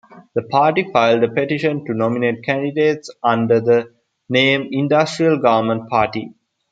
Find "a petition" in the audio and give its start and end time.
1.23-1.85